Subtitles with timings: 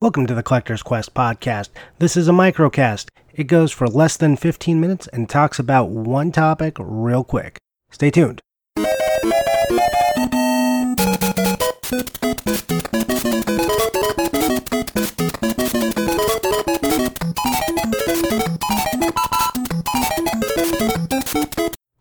[0.00, 1.70] Welcome to the Collector's Quest podcast.
[1.98, 3.08] This is a microcast.
[3.34, 7.58] It goes for less than 15 minutes and talks about one topic real quick.
[7.90, 8.40] Stay tuned.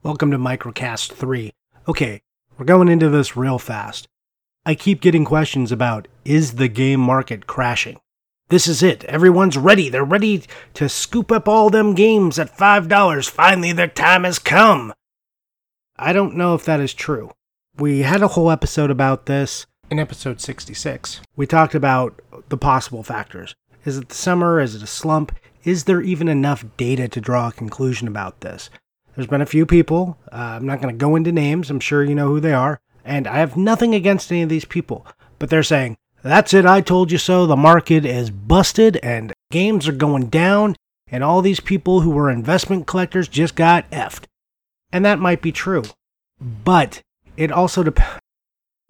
[0.04, 1.52] Welcome to Microcast 3.
[1.88, 2.22] Okay,
[2.60, 4.08] we're going into this real fast.
[4.68, 7.98] I keep getting questions about is the game market crashing?
[8.50, 9.04] This is it.
[9.06, 9.90] Everyone's ready.
[9.90, 10.44] They're ready
[10.74, 13.30] to scoop up all them games at $5.
[13.30, 14.94] Finally, their time has come.
[15.98, 17.32] I don't know if that is true.
[17.78, 21.22] We had a whole episode about this in episode 66.
[21.36, 23.56] We talked about the possible factors.
[23.86, 24.60] Is it the summer?
[24.60, 25.34] Is it a slump?
[25.64, 28.70] Is there even enough data to draw a conclusion about this?
[29.16, 30.18] There's been a few people.
[30.32, 31.70] Uh, I'm not going to go into names.
[31.70, 32.80] I'm sure you know who they are.
[33.04, 35.06] And I have nothing against any of these people.
[35.40, 37.46] But they're saying, that's it, I told you so.
[37.46, 40.76] The market is busted and games are going down.
[41.10, 44.26] And all these people who were investment collectors just got effed.
[44.92, 45.84] And that might be true.
[46.40, 47.02] But
[47.38, 48.20] it also depends.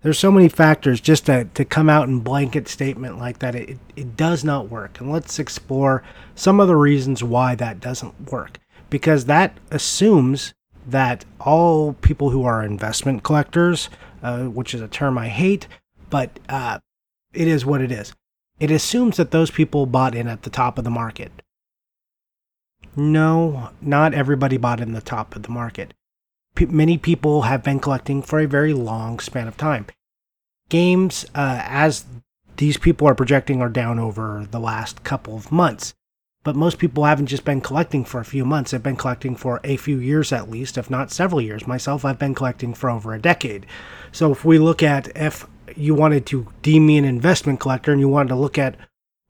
[0.02, 3.55] There's so many factors just to, to come out in blanket statement like that.
[3.55, 4.99] It, it does not work.
[4.99, 6.03] And let's explore
[6.35, 10.53] some of the reasons why that doesn't work because that assumes
[10.88, 13.89] that all people who are investment collectors,
[14.23, 15.67] uh, which is a term I hate,
[16.09, 16.79] but uh,
[17.33, 18.14] it is what it is.
[18.59, 21.31] It assumes that those people bought in at the top of the market.
[22.95, 25.94] No, not everybody bought in the top of the market.
[26.56, 29.86] P- many people have been collecting for a very long span of time.
[30.69, 32.06] Games, uh, as
[32.58, 35.94] these people are projecting, are down over the last couple of months.
[36.44, 39.59] But most people haven't just been collecting for a few months, they've been collecting for
[39.64, 41.67] a few years at least, if not several years.
[41.67, 43.66] Myself, I've been collecting for over a decade.
[44.12, 47.99] So if we look at if you wanted to deem me an investment collector and
[47.99, 48.75] you wanted to look at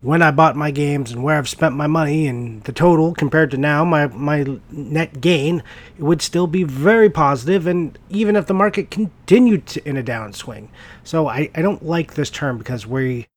[0.01, 3.49] when I bought my games and where I've spent my money and the total compared
[3.51, 5.63] to now, my, my net gain,
[5.97, 10.67] would still be very positive, and even if the market continued to, in a downswing.
[11.03, 13.27] So I, I don't like this term because we,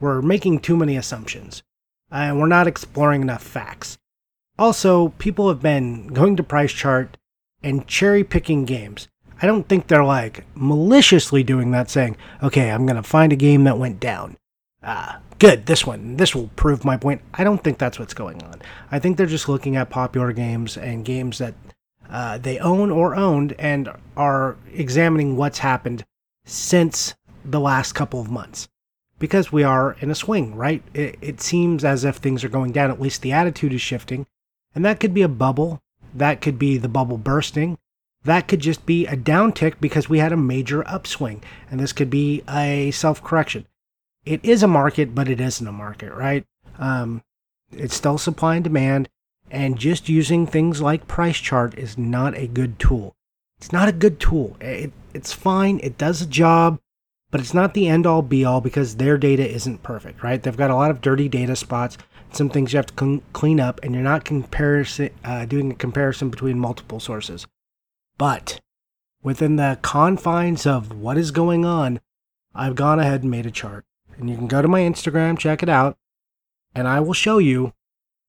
[0.00, 1.62] we're making too many assumptions
[2.10, 3.98] and we're not exploring enough facts.
[4.58, 7.18] Also, people have been going to Price Chart
[7.62, 9.08] and cherry picking games.
[9.40, 13.36] I don't think they're like maliciously doing that, saying, okay, I'm going to find a
[13.36, 14.36] game that went down.
[14.82, 17.20] Ah, good, this one, this will prove my point.
[17.34, 18.62] I don't think that's what's going on.
[18.90, 21.54] I think they're just looking at popular games and games that
[22.08, 26.04] uh, they own or owned and are examining what's happened
[26.44, 27.14] since
[27.44, 28.68] the last couple of months
[29.18, 30.82] because we are in a swing, right?
[30.94, 32.90] It, it, seems as if things are going down.
[32.90, 34.26] At least the attitude is shifting.
[34.74, 35.80] And that could be a bubble.
[36.14, 37.78] That could be the bubble bursting.
[38.26, 41.42] That could just be a downtick because we had a major upswing.
[41.70, 43.66] And this could be a self correction.
[44.24, 46.44] It is a market, but it isn't a market, right?
[46.78, 47.22] Um,
[47.72, 49.08] it's still supply and demand.
[49.50, 53.14] And just using things like price chart is not a good tool.
[53.58, 54.56] It's not a good tool.
[54.60, 55.80] It, it's fine.
[55.82, 56.80] It does a job
[57.30, 60.42] but it's not the end all be all because their data isn't perfect, right?
[60.42, 61.98] They've got a lot of dirty data spots,
[62.32, 66.30] some things you have to clean up, and you're not comparison, uh, doing a comparison
[66.30, 67.46] between multiple sources.
[68.18, 68.60] But
[69.22, 72.00] within the confines of what is going on,
[72.54, 73.84] I've gone ahead and made a chart.
[74.16, 75.98] And you can go to my Instagram, check it out,
[76.74, 77.74] and I will show you.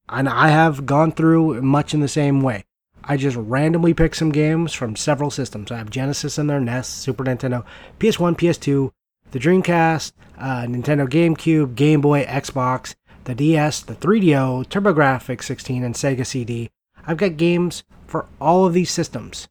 [0.09, 2.65] And I have gone through much in the same way.
[3.03, 5.71] I just randomly pick some games from several systems.
[5.71, 7.63] I have Genesis in there, NES, Super Nintendo,
[7.99, 8.91] PS1, PS2,
[9.31, 15.95] the Dreamcast, uh, Nintendo GameCube, Game Boy, Xbox, the DS, the 3DO, TurboGrafx 16, and
[15.95, 16.69] Sega CD.
[17.05, 19.47] I've got games for all of these systems.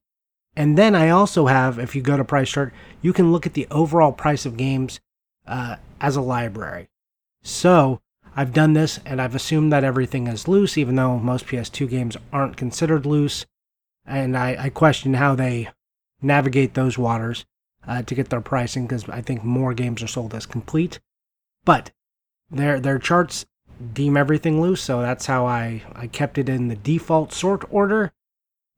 [0.57, 2.73] And then I also have, if you go to Price Chart,
[3.03, 5.01] you can look at the overall price of games
[5.47, 6.89] uh, as a library.
[7.43, 8.01] So
[8.35, 12.17] I've done this and I've assumed that everything is loose, even though most PS2 games
[12.33, 13.45] aren't considered loose.
[14.07, 15.69] And I, I question how they
[16.23, 17.45] navigate those waters
[17.87, 21.01] uh, to get their pricing because I think more games are sold as complete.
[21.65, 21.91] But
[22.51, 23.47] their their charts
[23.93, 28.13] deem everything loose, so that's how I, I kept it in the default sort order.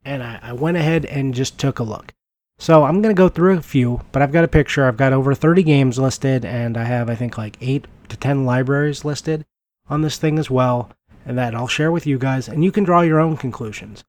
[0.08, 2.14] And I, I went ahead and just took a look.
[2.58, 4.86] So I'm going to go through a few, but I've got a picture.
[4.86, 8.44] I've got over 30 games listed, and I have, I think, like 8 to 10
[8.46, 9.44] libraries listed
[9.88, 10.90] on this thing as well,
[11.26, 14.02] and that I'll share with you guys, and you can draw your own conclusions.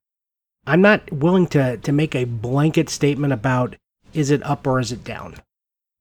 [0.65, 3.75] I'm not willing to, to make a blanket statement about
[4.13, 5.35] is it up or is it down.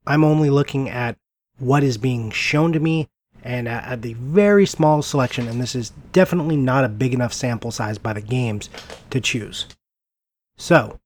[0.07, 1.17] I'm only looking at
[1.59, 3.09] what is being shown to me
[3.43, 7.71] and at the very small selection, and this is definitely not a big enough sample
[7.71, 8.71] size by the games
[9.11, 9.67] to choose.
[10.59, 10.99] So,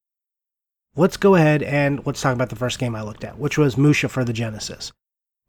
[0.97, 3.77] let's go ahead and let's talk about the first game I looked at, which was
[3.77, 4.93] Musha for the Genesis.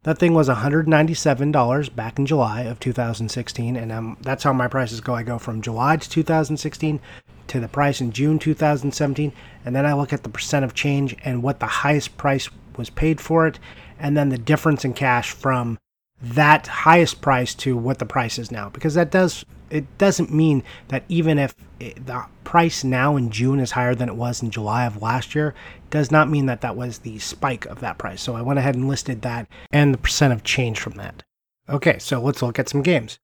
[0.02, 5.00] That thing was $197 back in July of 2016, and um, that's how my prices
[5.00, 5.14] go.
[5.14, 7.00] I go from July to 2016
[7.46, 9.32] to the price in June 2017,
[9.64, 12.90] and then I look at the percent of change and what the highest price was
[12.90, 13.58] paid for it,
[13.98, 15.78] and then the difference in cash from
[16.20, 20.62] that highest price to what the price is now because that does it doesn't mean
[20.88, 24.50] that even if it, the price now in June is higher than it was in
[24.50, 25.54] July of last year
[25.90, 28.22] does not mean that that was the spike of that price.
[28.22, 31.22] So I went ahead and listed that and the percent of change from that.
[31.68, 33.18] Okay so let's look at some games.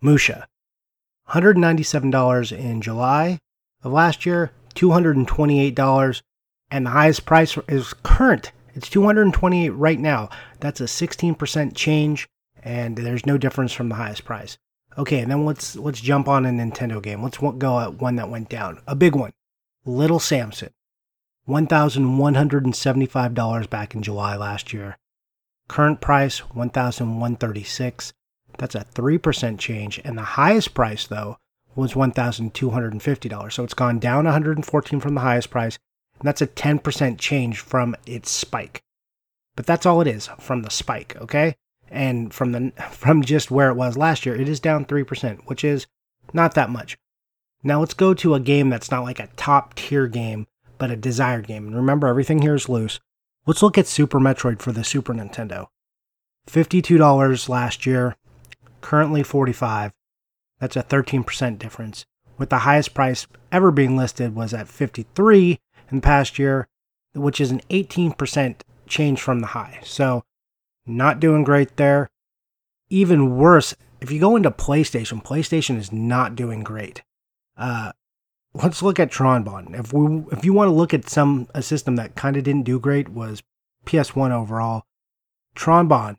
[0.00, 0.46] Musha
[1.30, 3.38] $197 in July
[3.82, 6.22] of last year $228
[6.70, 8.52] and the highest price is current.
[8.74, 10.28] It's 228 right now.
[10.60, 12.28] That's a 16% change
[12.62, 14.58] and there's no difference from the highest price.
[14.98, 17.22] Okay, and then let's let's jump on a Nintendo game.
[17.22, 18.80] Let's go at one that went down.
[18.86, 19.34] A big one.
[19.84, 20.70] Little Samson.
[21.48, 24.96] $1,175 back in July last year.
[25.68, 28.12] Current price 1136
[28.58, 30.00] That's a 3% change.
[30.04, 31.38] And the highest price, though,
[31.76, 33.52] was $1,250.
[33.52, 35.78] So it's gone down 114 from the highest price.
[36.18, 38.82] And that's a 10% change from its spike.
[39.54, 41.54] But that's all it is from the spike, okay?
[41.90, 45.64] And from the from just where it was last year, it is down 3%, which
[45.64, 45.86] is
[46.32, 46.96] not that much.
[47.62, 50.46] Now let's go to a game that's not like a top tier game,
[50.78, 51.66] but a desired game.
[51.66, 53.00] And remember, everything here is loose.
[53.46, 55.66] Let's look at Super Metroid for the Super Nintendo.
[56.48, 58.16] $52 last year,
[58.80, 59.92] currently 45.
[60.60, 62.06] That's a 13% difference.
[62.38, 65.58] With the highest price ever being listed was at 53
[65.90, 66.68] in the past year,
[67.14, 68.56] which is an 18%
[68.86, 69.80] change from the high.
[69.82, 70.24] So
[70.86, 72.08] not doing great there.
[72.88, 77.02] Even worse, if you go into PlayStation, PlayStation is not doing great.
[77.56, 77.92] Uh,
[78.54, 79.74] let's look at Tron Bonne.
[79.74, 82.64] If we if you want to look at some a system that kind of didn't
[82.64, 83.42] do great was
[83.86, 84.84] PS1 overall.
[85.54, 86.18] Tron Bonne,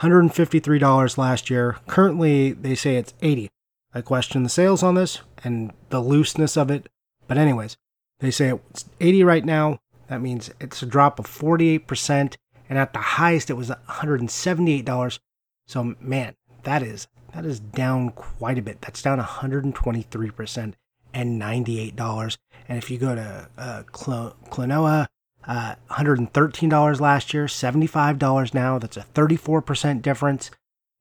[0.00, 1.76] $153 last year.
[1.86, 3.50] Currently, they say it's 80.
[3.94, 6.88] I question the sales on this and the looseness of it.
[7.26, 7.76] But anyways,
[8.20, 9.80] they say it's 80 right now.
[10.08, 12.36] That means it's a drop of 48%
[12.68, 15.18] and at the highest it was $178.
[15.66, 16.34] So man,
[16.64, 18.80] that is that is down quite a bit.
[18.80, 20.74] That's down 123%
[21.14, 22.38] and $98.
[22.68, 25.06] And if you go to uh, Klonoa,
[25.46, 28.78] uh, $113 last year, $75 now.
[28.78, 30.50] That's a 34% difference.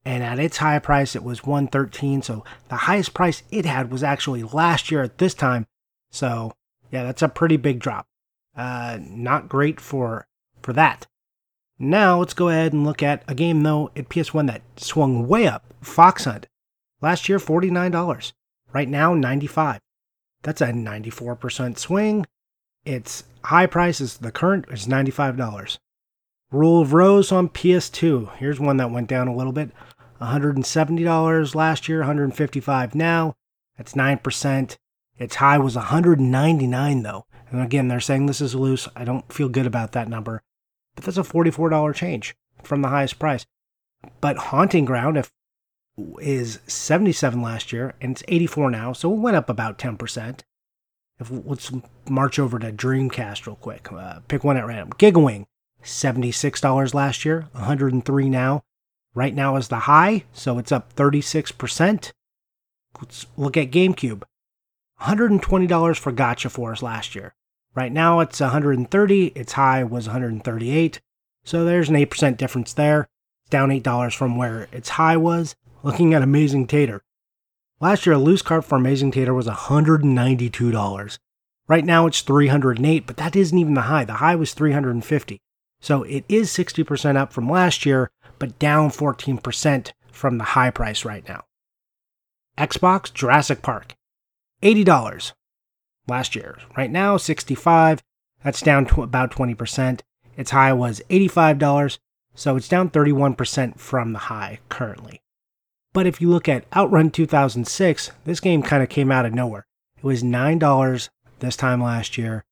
[0.05, 2.21] And at its high price, it was 113.
[2.21, 5.65] So the highest price it had was actually last year at this time.
[6.11, 6.53] So
[6.91, 8.07] yeah, that's a pretty big drop.
[8.55, 10.27] Uh, not great for
[10.61, 11.07] for that.
[11.79, 15.47] Now let's go ahead and look at a game though at PS1 that swung way
[15.47, 15.73] up.
[15.81, 16.47] Fox Hunt.
[17.01, 18.33] Last year $49.
[18.73, 19.79] Right now 95.
[20.41, 22.25] That's a 94% swing.
[22.83, 25.77] Its high price is the current is $95.
[26.51, 28.37] Rule of Rose on PS2.
[28.37, 29.71] Here's one that went down a little bit.
[30.21, 33.35] $170 last year, 155 now.
[33.77, 34.77] That's 9%.
[35.19, 37.25] Its high was 199 though.
[37.51, 38.87] And again, they're saying this is loose.
[38.95, 40.41] I don't feel good about that number
[40.97, 43.45] but that's a $44 change from the highest price.
[44.19, 45.31] But Haunting Ground if,
[46.19, 50.41] is 77 last year and it's 84 now, so it went up about 10%.
[51.19, 51.71] If let's
[52.09, 53.91] march over to Dreamcast real quick.
[53.91, 54.89] Uh, pick one at random.
[54.97, 55.45] Gigawing,
[55.83, 58.63] $76 last year, 103 now.
[59.13, 62.11] Right now is the high, so it's up 36%.
[62.99, 64.23] Let's look at GameCube.
[65.01, 67.33] $120 for Gotcha Force last year.
[67.77, 70.99] Right now it's 130, its high was 138.
[71.43, 73.07] So there's an 8% difference there.
[73.43, 75.55] It's down $8 from where its high was.
[75.83, 77.03] Looking at Amazing Tater.
[77.79, 81.19] Last year a loose cart for Amazing Tater was $192.
[81.67, 84.05] Right now it's 308, but that isn't even the high.
[84.05, 85.39] The high was 350.
[85.79, 91.05] So it is 60% up from last year, but down 14% from the high price
[91.05, 91.43] right now.
[92.57, 93.93] Xbox Jurassic Park.
[94.63, 95.33] $80
[96.07, 96.57] last year.
[96.77, 98.01] Right now, 65.
[98.43, 100.01] That's down to about 20%.
[100.35, 101.97] Its high was $85,
[102.35, 105.21] so it's down 31% from the high currently.
[105.93, 109.65] But if you look at Outrun 2006, this game kind of came out of nowhere.
[109.97, 111.09] It was $9
[111.39, 112.43] this time last year.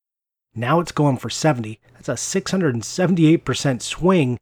[0.56, 1.80] Now it's going for 70.
[1.94, 4.40] That's a 678% swing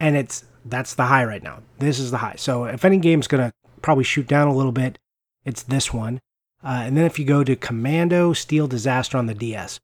[0.00, 1.60] and it's that's the high right now.
[1.78, 2.34] This is the high.
[2.36, 4.98] So if any game's going to probably shoot down a little bit,
[5.44, 6.20] it's this one.
[6.64, 9.80] Uh, and then if you go to Commando Steel Disaster on the DS,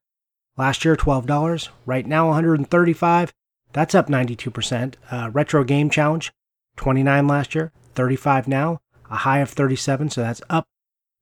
[0.57, 3.33] last year $12, right now 135
[3.73, 4.95] that's up 92%.
[5.11, 6.33] Uh, Retro Game Challenge,
[6.77, 10.67] 29 last year, 35 now, a high of 37, so that's up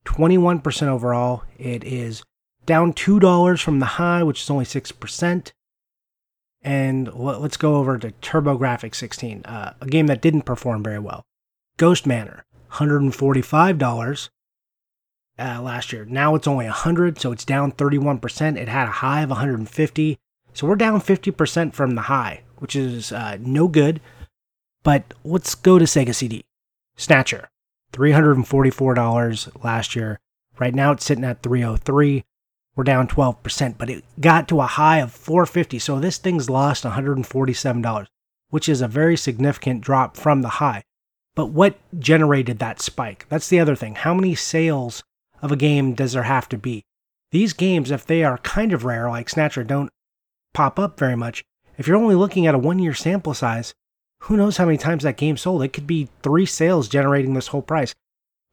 [0.05, 1.43] 21% overall.
[1.59, 2.23] It is
[2.67, 5.53] down $2 from the high, which is only 6%.
[6.63, 11.25] And let's go over to TurboGrafx 16, uh, a game that didn't perform very well.
[11.77, 14.29] Ghost Manor, $145
[15.39, 16.05] uh, last year.
[16.05, 18.57] Now it's only 100, so it's down 31%.
[18.57, 20.19] It had a high of 150.
[20.53, 24.01] So we're down 50% from the high, which is uh, no good.
[24.83, 26.45] But let's go to Sega CD.
[26.97, 27.49] Snatcher,
[27.93, 30.19] $344 last year.
[30.59, 32.25] Right now it's sitting at 303.
[32.75, 35.79] We're down 12%, but it got to a high of 450.
[35.79, 38.07] So this thing's lost $147,
[38.51, 40.85] which is a very significant drop from the high.
[41.35, 43.27] But what generated that spike?
[43.29, 43.95] That's the other thing.
[43.95, 45.03] How many sales
[45.43, 46.85] of a game does there have to be?
[47.31, 49.91] These games, if they are kind of rare, like Snatcher, don't
[50.55, 51.45] pop up very much.
[51.77, 53.75] If you're only looking at a one year sample size,
[54.23, 55.63] who knows how many times that game sold?
[55.63, 57.95] It could be three sales generating this whole price,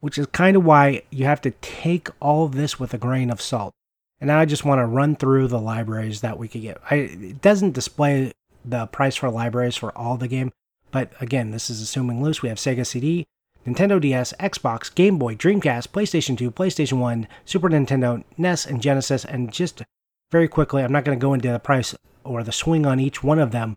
[0.00, 3.30] which is kind of why you have to take all of this with a grain
[3.30, 3.72] of salt.
[4.20, 6.80] And now I just want to run through the libraries that we could get.
[6.90, 8.32] I, it doesn't display
[8.64, 10.52] the price for libraries for all the game,
[10.90, 12.42] but again, this is assuming loose.
[12.42, 13.26] We have Sega CD,
[13.66, 19.24] Nintendo DS, Xbox, Game Boy, Dreamcast, PlayStation 2, PlayStation 1, Super Nintendo, NES, and Genesis.
[19.24, 19.82] And just
[20.30, 21.94] very quickly, I'm not going to go into the price
[22.24, 23.76] or the swing on each one of them,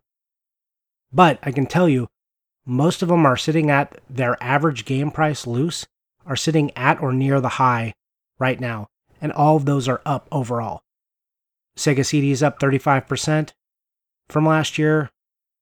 [1.11, 2.07] but I can tell you,
[2.65, 5.87] most of them are sitting at their average game price loose,
[6.25, 7.93] are sitting at or near the high
[8.37, 8.87] right now,
[9.21, 10.81] and all of those are up overall.
[11.77, 13.51] Sega CD is up 35%
[14.27, 15.09] from last year.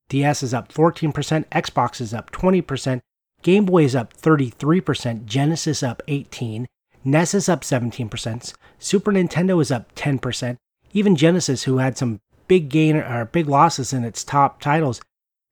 [0.09, 1.13] DS is up 14%,
[1.45, 3.01] Xbox is up 20%,
[3.47, 6.67] Game Boy is up 33%, Genesis up 18,
[7.05, 10.57] NES is up 17%, Super Nintendo is up 10%.
[10.91, 14.99] Even Genesis, who had some big gain or big losses in its top titles,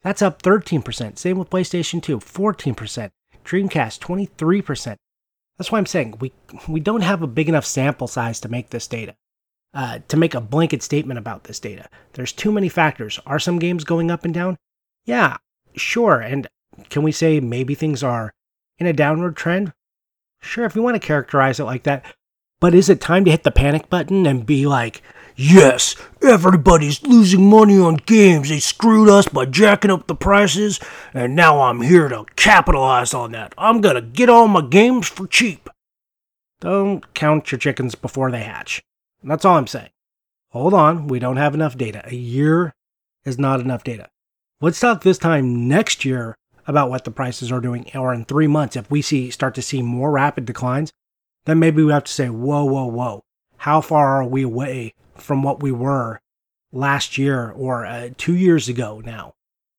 [0.01, 1.17] that's up 13%.
[1.17, 3.11] Same with PlayStation 2, 14%.
[3.45, 4.97] Dreamcast, 23%.
[5.57, 6.33] That's why I'm saying we
[6.67, 9.15] we don't have a big enough sample size to make this data.
[9.73, 11.87] Uh, to make a blanket statement about this data.
[12.11, 13.21] There's too many factors.
[13.25, 14.57] Are some games going up and down?
[15.05, 15.37] Yeah,
[15.77, 16.19] sure.
[16.19, 16.49] And
[16.89, 18.33] can we say maybe things are
[18.77, 19.73] in a downward trend?
[20.41, 22.05] Sure, if you want to characterize it like that.
[22.59, 25.01] But is it time to hit the panic button and be like,
[25.35, 28.49] yes, everybody's losing money on games.
[28.49, 30.79] They screwed us by jacking up the prices,
[31.13, 33.53] and now I'm here to capitalize on that.
[33.57, 35.69] I'm gonna get all my games for cheap.
[36.61, 38.81] Don't count your chickens before they hatch.
[39.23, 39.89] That's all I'm saying.
[40.49, 42.01] Hold on, we don't have enough data.
[42.05, 42.73] A year
[43.25, 44.09] is not enough data.
[44.61, 48.47] Let's talk this time next year about what the prices are doing, or in three
[48.47, 50.91] months, if we see start to see more rapid declines,
[51.45, 53.23] then maybe we have to say, whoa, whoa, whoa.
[53.57, 56.19] How far are we away from what we were
[56.71, 59.33] last year or uh, two years ago now?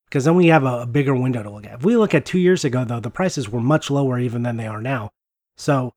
[0.08, 1.74] Because then we have a, a bigger window to look at.
[1.74, 4.56] If we look at two years ago, though, the prices were much lower even than
[4.56, 5.10] they are now.
[5.56, 5.94] So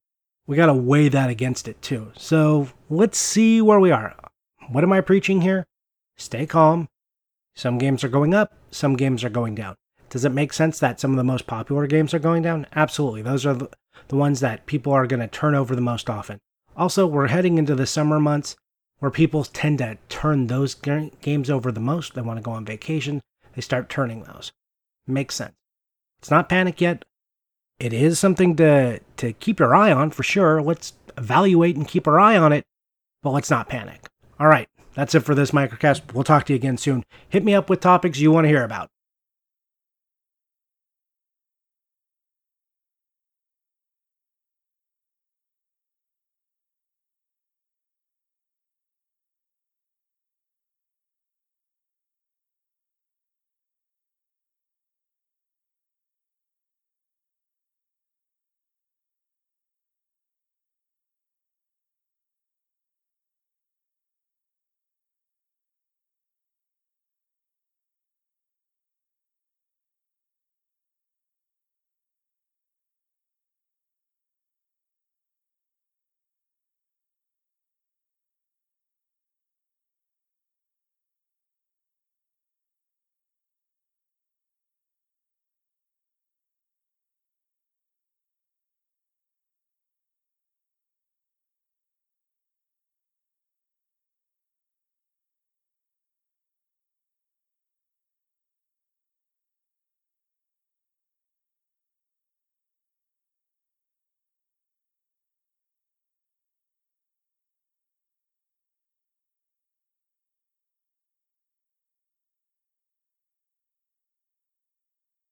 [0.48, 2.12] we got to weigh that against it too.
[2.18, 4.16] So let's see where we are.
[4.70, 5.68] What am I preaching here?
[6.18, 6.90] Stay calm.
[7.56, 9.76] Some games are going up, some games are going down.
[10.10, 12.68] Does it make sense that some of the most popular games are going down?
[12.76, 13.22] Absolutely.
[13.22, 13.70] Those are the,
[14.12, 16.40] ones that people are going to turn over the most often.
[16.76, 18.56] Also, we're heading into the summer months
[18.98, 22.16] where people tend to turn those games over the most.
[22.16, 23.22] They want to go on vacation,
[23.54, 24.52] they start turning those.
[25.06, 25.54] Makes sense.
[26.20, 27.06] It's not panic yet
[27.80, 30.62] it is something to to keep your eye on for sure.
[30.62, 32.66] Let's evaluate and keep our eye on it,
[33.24, 34.06] but let's not panic.
[34.40, 36.14] All right, that's it for this microcast.
[36.14, 37.04] We'll talk to you again soon.
[37.30, 38.90] Hit me up with topics you want to hear about.